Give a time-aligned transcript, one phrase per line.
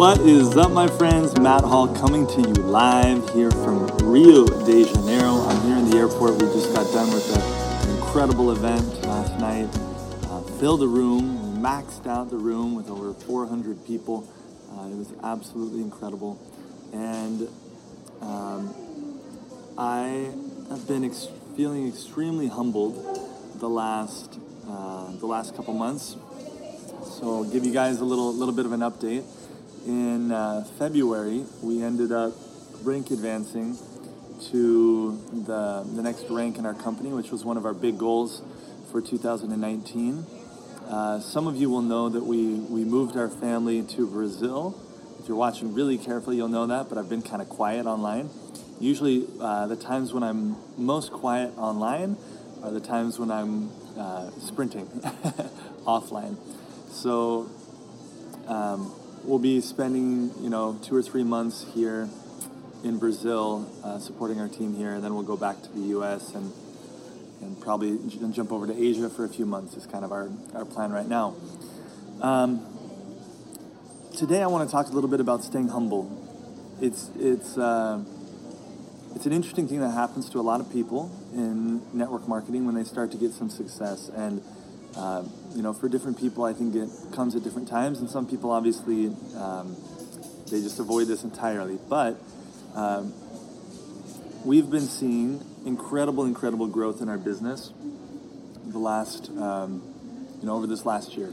[0.00, 1.38] What is up, my friends?
[1.38, 5.42] Matt Hall coming to you live here from Rio de Janeiro.
[5.42, 6.40] I'm here in the airport.
[6.40, 9.68] We just got done with an incredible event last night.
[10.30, 14.26] Uh, filled the room, maxed out the room with over 400 people.
[14.72, 16.40] Uh, it was absolutely incredible.
[16.94, 17.46] And
[18.22, 18.74] um,
[19.76, 20.30] I
[20.70, 21.28] have been ex-
[21.58, 22.94] feeling extremely humbled
[23.56, 26.16] the last uh, the last couple months.
[27.04, 29.24] So I'll give you guys a little little bit of an update.
[29.86, 32.34] In uh, February, we ended up
[32.82, 33.78] rank advancing
[34.50, 38.42] to the the next rank in our company, which was one of our big goals
[38.90, 40.26] for 2019.
[40.86, 44.78] Uh, some of you will know that we, we moved our family to Brazil.
[45.20, 48.28] If you're watching really carefully, you'll know that, but I've been kind of quiet online.
[48.80, 52.16] Usually, uh, the times when I'm most quiet online
[52.62, 54.86] are the times when I'm uh, sprinting
[55.86, 56.36] offline.
[56.90, 57.48] So,
[58.48, 58.92] um,
[59.24, 62.08] we'll be spending, you know, two or three months here
[62.82, 66.34] in Brazil uh, supporting our team here, and then we'll go back to the US
[66.34, 66.52] and
[67.42, 70.30] and probably j- jump over to Asia for a few months is kind of our,
[70.54, 71.34] our plan right now.
[72.20, 72.66] Um,
[74.16, 76.16] today I want to talk a little bit about staying humble.
[76.80, 78.04] It's, it's, uh,
[79.14, 82.74] it's an interesting thing that happens to a lot of people in network marketing when
[82.74, 84.10] they start to get some success.
[84.14, 84.42] And,
[84.96, 85.24] uh,
[85.54, 88.00] you know, for different people, I think it comes at different times.
[88.00, 89.76] And some people, obviously, um,
[90.50, 91.78] they just avoid this entirely.
[91.88, 92.20] But
[92.74, 93.12] um,
[94.44, 97.72] we've been seeing incredible, incredible growth in our business
[98.66, 99.82] the last, um,
[100.40, 101.30] you know, over this last year.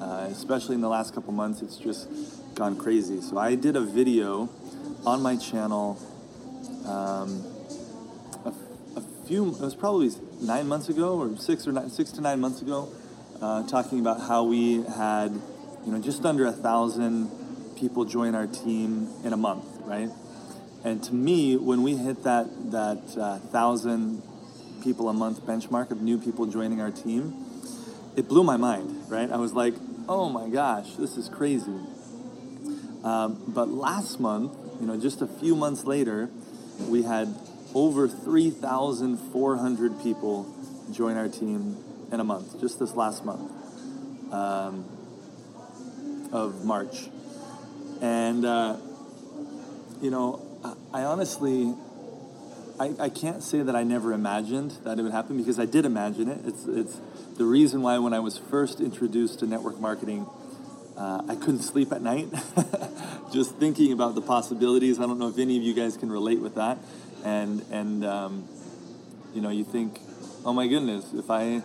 [0.00, 2.08] Uh, especially in the last couple months, it's just
[2.54, 3.20] gone crazy.
[3.20, 4.48] So I did a video
[5.04, 5.98] on my channel
[6.86, 7.44] um,
[8.44, 8.52] a,
[8.96, 12.40] a few, it was probably nine months ago or six or nine, six to nine
[12.40, 12.88] months ago,
[13.40, 15.30] uh, talking about how we had,
[15.84, 17.30] you know, just under a thousand
[17.76, 20.10] people join our team in a month, right?
[20.84, 24.22] And to me, when we hit that that uh, thousand
[24.82, 27.44] people a month benchmark of new people joining our team,
[28.16, 29.04] it blew my mind.
[29.08, 29.30] Right?
[29.30, 29.74] I was like,
[30.08, 31.80] oh my gosh, this is crazy.
[33.02, 36.28] Um, but last month, you know, just a few months later,
[36.88, 37.34] we had
[37.74, 40.54] over 3,400 people
[40.92, 41.76] join our team
[42.12, 43.50] in a month, just this last month
[44.32, 44.84] um,
[46.32, 47.08] of March.
[48.00, 48.76] And, uh,
[50.00, 50.42] you know,
[50.92, 51.74] I honestly,
[52.78, 55.84] I, I can't say that I never imagined that it would happen because I did
[55.84, 56.40] imagine it.
[56.46, 57.00] It's, it's
[57.36, 60.26] the reason why when I was first introduced to network marketing,
[60.96, 62.28] uh, I couldn't sleep at night
[63.32, 64.98] just thinking about the possibilities.
[64.98, 66.78] I don't know if any of you guys can relate with that.
[67.24, 68.48] And, and um,
[69.34, 70.00] you know, you think,
[70.44, 71.62] oh my goodness, if I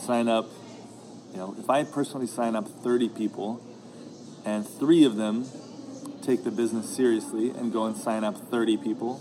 [0.00, 0.48] sign up,
[1.32, 3.62] you know, if I personally sign up 30 people
[4.44, 5.46] and three of them
[6.22, 9.20] take the business seriously and go and sign up 30 people.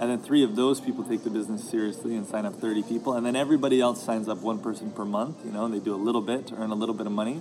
[0.00, 3.14] And then three of those people take the business seriously and sign up 30 people.
[3.14, 5.94] And then everybody else signs up one person per month, you know, and they do
[5.94, 7.40] a little bit to earn a little bit of money.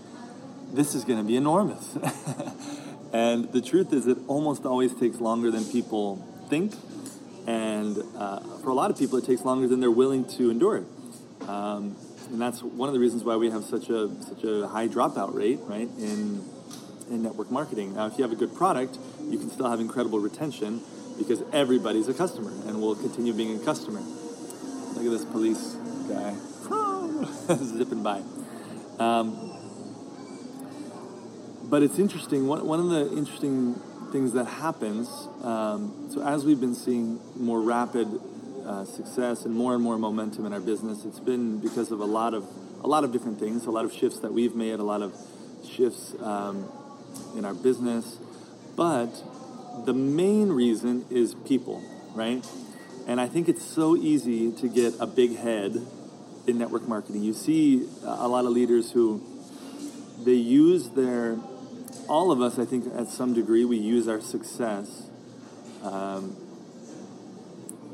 [0.74, 1.95] This is going to be enormous.
[3.13, 6.16] and the truth is, it almost always takes longer than people
[6.50, 6.74] think.
[7.45, 10.84] And uh, for a lot of people, it takes longer than they're willing to endure.
[11.47, 11.95] Um,
[12.29, 15.33] and that's one of the reasons why we have such a such a high dropout
[15.33, 16.43] rate, right, in
[17.09, 17.95] in network marketing.
[17.95, 20.81] Now, if you have a good product, you can still have incredible retention
[21.17, 24.01] because everybody's a customer and will continue being a customer.
[24.01, 25.75] Look at this police
[26.09, 26.33] guy
[27.55, 28.21] zipping by.
[28.99, 29.47] Um,
[31.63, 32.47] but it's interesting.
[32.47, 33.75] One, one of the interesting
[34.11, 35.09] things that happens,
[35.44, 38.07] um, so as we've been seeing more rapid
[38.67, 42.05] uh, success and more and more momentum in our business, it's been because of a
[42.05, 42.45] lot of
[42.83, 45.16] a lot of different things, a lot of shifts that we've made, a lot of
[45.67, 46.69] shifts um,
[47.35, 48.17] in our business,
[48.75, 49.09] but
[49.85, 51.81] the main reason is people,
[52.13, 52.45] right?
[53.07, 55.81] And I think it's so easy to get a big head
[56.45, 57.24] in network marketing.
[57.24, 59.24] You see a lot of leaders who
[60.24, 61.38] they use their
[62.07, 65.09] all of us, I think, at some degree, we use our success
[65.83, 66.36] um,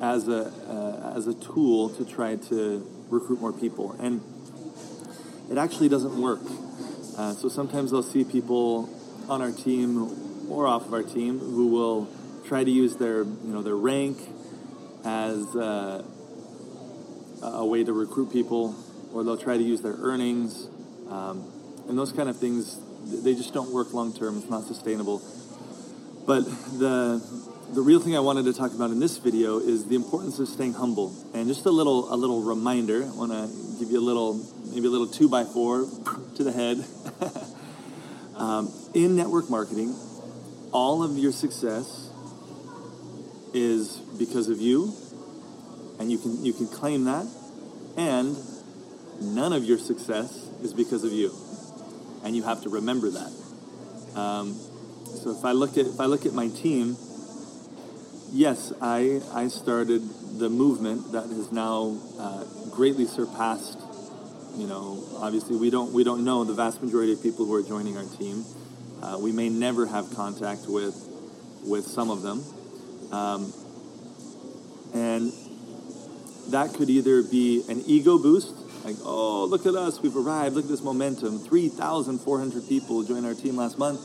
[0.04, 4.22] as a uh, as a tool to try to recruit more people, and
[5.50, 6.42] it actually doesn't work.
[7.18, 8.90] Uh, so sometimes I'll see people
[9.30, 12.10] on our team or off of our team who will
[12.46, 14.18] try to use their you know their rank
[15.06, 16.04] as uh,
[17.42, 18.76] a way to recruit people,
[19.14, 20.68] or they'll try to use their earnings,
[21.10, 21.50] um,
[21.88, 22.78] and those kind of things.
[23.06, 24.38] They just don't work long term.
[24.38, 25.22] It's not sustainable.
[26.26, 26.46] But
[26.80, 30.40] the the real thing I wanted to talk about in this video is the importance
[30.40, 31.16] of staying humble.
[31.34, 33.04] And just a little a little reminder.
[33.04, 34.34] I want to give you a little
[34.74, 35.88] maybe a little two by four
[36.36, 36.84] to the head.
[38.36, 39.96] um, in network marketing,
[40.72, 42.10] all of your success
[43.54, 44.94] is because of you,
[46.00, 47.28] and you can you can claim that,
[47.98, 48.38] and
[49.22, 51.34] none of your success is because of you,
[52.24, 53.32] and you have to remember that.
[54.16, 54.54] Um,
[55.06, 56.98] so if I look at if I look at my team,
[58.34, 60.02] yes, I I started
[60.40, 63.80] the movement that has now uh, greatly surpassed.
[64.58, 67.64] You know, obviously we don't we don't know the vast majority of people who are
[67.64, 68.44] joining our team.
[69.02, 70.96] Uh, we may never have contact with
[71.64, 72.44] with some of them,
[73.12, 73.54] um,
[74.94, 75.32] and
[76.50, 78.54] that could either be an ego boost,
[78.84, 82.68] like oh look at us, we've arrived, look at this momentum, three thousand four hundred
[82.68, 84.02] people joined our team last month,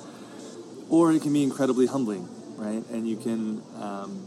[0.88, 2.28] or it can be incredibly humbling,
[2.58, 2.84] right?
[2.90, 4.26] And you can um,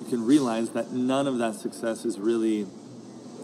[0.00, 2.66] you can realize that none of that success is really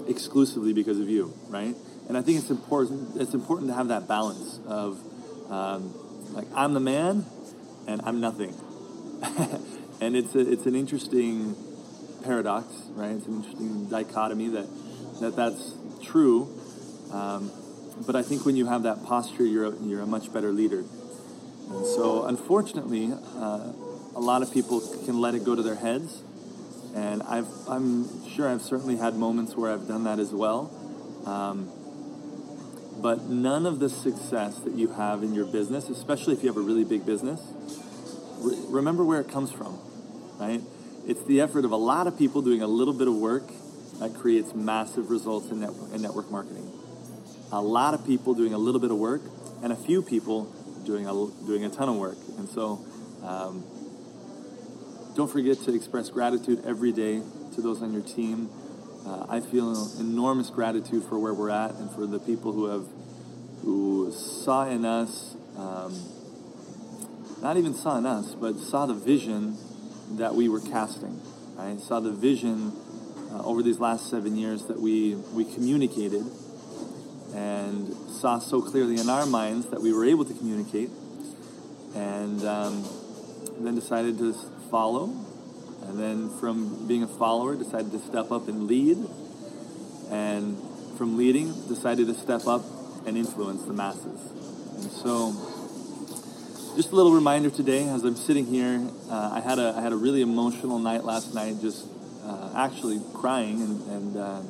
[0.07, 1.75] exclusively because of you, right?
[2.09, 3.21] And I think it's important.
[3.21, 5.01] It's important to have that balance of
[5.51, 5.95] um,
[6.33, 7.25] like I'm the man,
[7.87, 8.55] and I'm nothing.
[10.01, 11.57] and it's a, it's an interesting
[12.23, 13.13] paradox, right?
[13.13, 14.67] It's an interesting dichotomy that
[15.21, 16.49] that that's true.
[17.13, 17.51] Um,
[18.07, 20.85] but I think when you have that posture, you're a, you're a much better leader.
[21.71, 23.73] And so, unfortunately, uh,
[24.17, 26.23] a lot of people can let it go to their heads,
[26.97, 30.69] and I've, I'm sure I've certainly had moments where I've done that as well.
[31.27, 31.71] Um,
[33.01, 36.57] but none of the success that you have in your business, especially if you have
[36.57, 37.41] a really big business,
[38.41, 39.79] re- remember where it comes from,
[40.41, 40.61] right?
[41.07, 43.49] It's the effort of a lot of people doing a little bit of work
[44.01, 46.69] that creates massive results in network, in network marketing.
[47.53, 49.23] A lot of people doing a little bit of work,
[49.63, 50.53] and a few people
[50.85, 51.13] doing a,
[51.47, 52.19] doing a ton of work.
[52.39, 52.85] And so,
[53.23, 53.65] um,
[55.17, 57.21] don't forget to express gratitude every day
[57.55, 58.49] to those on your team.
[59.07, 62.87] Uh, I feel enormous gratitude for where we're at and for the people who have
[63.63, 65.95] who saw in us, um,
[67.43, 69.57] not even saw in us, but saw the vision
[70.13, 71.21] that we were casting.
[71.57, 71.79] Right?
[71.81, 72.73] Saw the vision
[73.31, 76.25] uh, over these last seven years that we we communicated
[77.35, 80.91] and saw so clearly in our minds that we were able to communicate,
[81.95, 82.85] and um,
[83.61, 84.33] then decided to
[84.71, 85.05] follow,
[85.83, 88.99] and then from being a follower, decided to step up and lead,
[90.11, 90.57] and
[90.97, 92.63] from leading, decided to step up
[93.07, 94.31] and influence the masses.
[94.77, 95.33] And so,
[96.77, 99.93] just a little reminder today, as I'm sitting here, uh, I had a I had
[99.93, 101.87] a really emotional night last night, just
[102.25, 104.43] uh, actually crying and, and uh,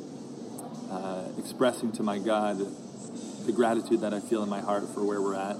[1.41, 5.35] expressing to my God the gratitude that I feel in my heart for where we're
[5.35, 5.57] at,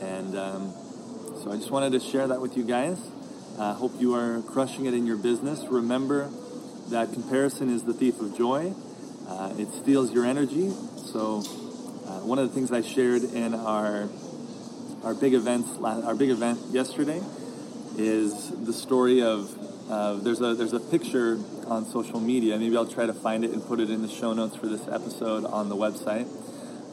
[0.00, 0.72] and um,
[1.42, 3.00] so I just wanted to share that with you guys.
[3.58, 5.64] I uh, hope you are crushing it in your business.
[5.68, 6.30] Remember
[6.90, 8.72] that comparison is the thief of joy.
[9.26, 10.70] Uh, it steals your energy.
[10.70, 11.38] So,
[12.06, 14.08] uh, one of the things I shared in our
[15.02, 17.20] our big events, our big event yesterday,
[17.96, 22.58] is the story of uh, there's a there's a picture on social media.
[22.58, 24.86] Maybe I'll try to find it and put it in the show notes for this
[24.88, 26.28] episode on the website.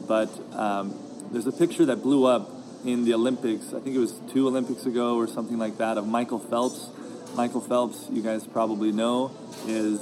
[0.08, 0.94] But um,
[1.30, 2.50] there's a picture that blew up
[2.84, 3.74] in the Olympics.
[3.74, 6.88] I think it was two Olympics ago or something like that of Michael Phelps.
[7.34, 9.30] Michael Phelps, you guys probably know,
[9.66, 10.00] is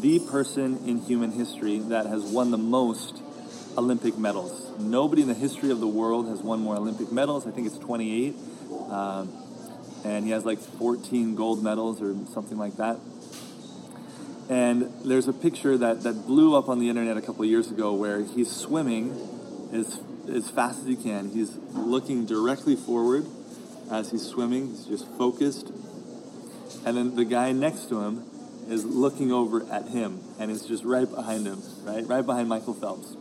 [0.00, 3.20] the person in human history that has won the most
[3.76, 4.70] Olympic medals.
[4.78, 7.46] Nobody in the history of the world has won more Olympic medals.
[7.46, 8.36] I think it's 28.
[8.88, 9.41] Um,
[10.04, 12.98] and he has like 14 gold medals or something like that.
[14.48, 17.94] And there's a picture that, that blew up on the internet a couple years ago
[17.94, 19.12] where he's swimming
[19.72, 21.30] as as fast as he can.
[21.30, 23.26] He's looking directly forward
[23.90, 24.68] as he's swimming.
[24.68, 25.68] He's just focused.
[26.84, 28.24] And then the guy next to him
[28.68, 32.06] is looking over at him and is just right behind him, right?
[32.06, 33.16] Right behind Michael Phelps.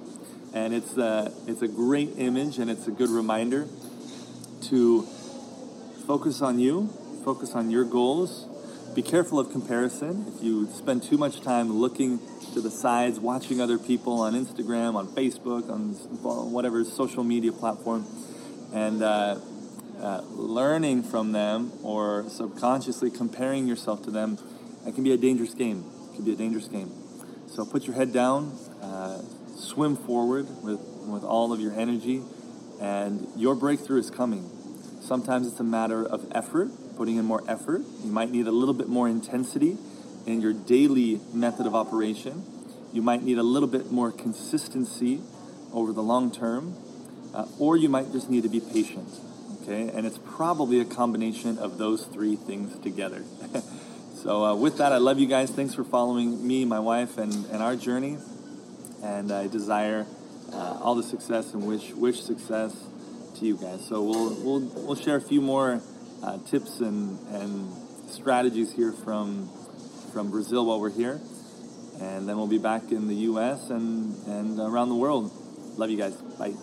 [0.53, 3.67] And it's a, it's a great image and it's a good reminder
[4.63, 5.07] to
[6.01, 6.87] focus on you,
[7.23, 8.47] focus on your goals.
[8.95, 10.25] Be careful of comparison.
[10.35, 12.19] If you spend too much time looking
[12.53, 15.93] to the sides, watching other people on Instagram, on Facebook, on
[16.51, 18.05] whatever social media platform,
[18.73, 19.39] and uh,
[20.01, 24.37] uh, learning from them or subconsciously comparing yourself to them,
[24.85, 25.85] it can be a dangerous game.
[26.11, 26.91] It can be a dangerous game.
[27.47, 29.21] So put your head down, uh,
[29.55, 32.23] swim forward with, with all of your energy,
[32.81, 34.49] and your breakthrough is coming.
[35.01, 37.81] Sometimes it's a matter of effort, putting in more effort.
[38.03, 39.77] You might need a little bit more intensity
[40.27, 42.45] in your daily method of operation.
[42.93, 45.21] You might need a little bit more consistency
[45.73, 46.75] over the long term,
[47.33, 49.09] uh, or you might just need to be patient.
[49.63, 53.23] Okay, and it's probably a combination of those three things together.
[54.15, 55.49] so, uh, with that, I love you guys.
[55.49, 58.17] Thanks for following me, my wife, and, and our journey.
[59.03, 60.05] And I desire
[60.53, 62.75] uh, all the success and wish wish success
[63.41, 63.85] to you guys.
[63.87, 65.81] So we'll we'll we'll share a few more
[66.23, 67.73] uh, tips and, and
[68.07, 69.49] strategies here from
[70.13, 71.19] from Brazil while we're here,
[71.99, 73.69] and then we'll be back in the U.S.
[73.69, 75.31] and and around the world.
[75.77, 76.15] Love you guys.
[76.37, 76.53] Bye.